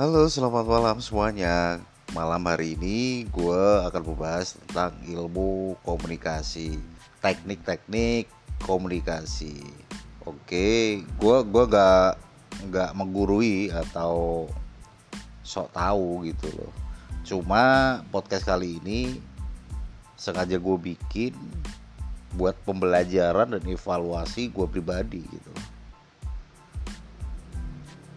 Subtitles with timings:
[0.00, 1.76] Halo, selamat malam semuanya.
[2.16, 6.80] Malam hari ini gue akan membahas tentang ilmu komunikasi,
[7.20, 8.24] teknik-teknik
[8.64, 9.60] komunikasi.
[10.24, 12.16] Oke, gue gua gak
[12.72, 14.48] nggak menggurui atau
[15.44, 16.72] sok tahu gitu loh.
[17.20, 19.20] Cuma podcast kali ini
[20.16, 21.36] sengaja gue bikin
[22.40, 25.52] buat pembelajaran dan evaluasi gue pribadi gitu.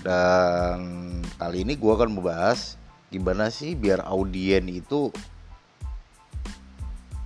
[0.00, 2.80] Dan kali ini gue akan membahas
[3.12, 5.12] gimana sih biar audien itu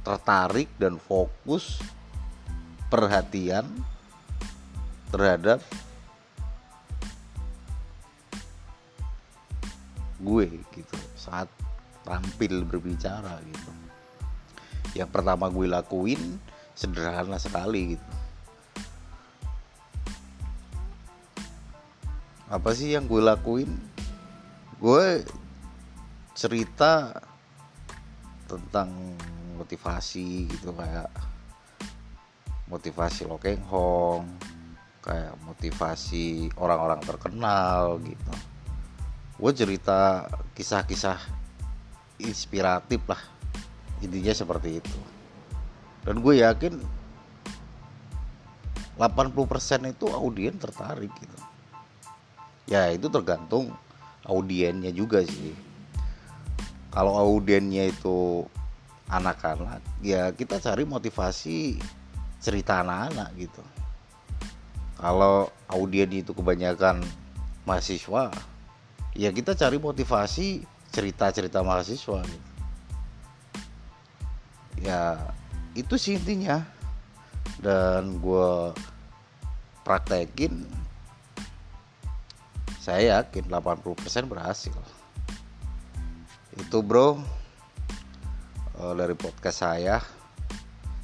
[0.02, 1.78] tertarik dan fokus
[2.90, 3.62] perhatian
[5.14, 5.62] terhadap
[10.20, 11.46] gue gitu saat
[12.02, 13.72] tampil berbicara gitu.
[14.98, 16.18] Yang pertama gue lakuin
[16.74, 18.10] sederhana sekali gitu.
[22.50, 23.70] Apa sih yang gue lakuin
[24.80, 25.28] gue
[26.32, 27.12] cerita
[28.48, 28.88] tentang
[29.60, 31.12] motivasi gitu kayak
[32.64, 34.24] motivasi Lokeng Hong
[35.04, 38.32] kayak motivasi orang-orang terkenal gitu.
[39.36, 41.20] Gue cerita kisah-kisah
[42.20, 43.20] inspiratif lah
[44.00, 44.98] intinya seperti itu.
[46.08, 46.80] Dan gue yakin
[48.96, 51.38] 80% itu audien tertarik gitu.
[52.68, 53.72] Ya itu tergantung
[54.26, 55.54] audiennya juga sih.
[56.90, 58.44] Kalau audiennya itu
[59.10, 61.82] anak-anak ya kita cari motivasi
[62.38, 63.62] cerita anak-anak gitu.
[65.00, 67.02] Kalau audien itu kebanyakan
[67.66, 68.30] mahasiswa
[69.16, 72.50] ya kita cari motivasi cerita-cerita mahasiswa gitu.
[74.82, 75.18] ya
[75.74, 76.62] itu sih intinya.
[77.60, 78.72] Dan gue
[79.84, 80.64] praktekin
[82.80, 84.72] saya yakin 80% berhasil.
[86.56, 87.20] Itu bro.
[88.80, 90.00] Uh, dari podcast saya.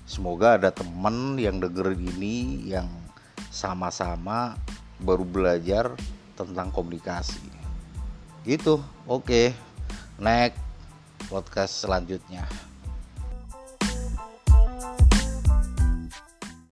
[0.09, 2.88] Semoga ada temen yang denger ini yang
[3.53, 4.56] sama-sama
[5.04, 5.92] baru belajar
[6.32, 7.44] tentang komunikasi.
[8.48, 8.81] Gitu.
[9.04, 9.53] Oke.
[9.53, 9.76] Okay.
[10.16, 10.56] next
[11.28, 12.48] podcast selanjutnya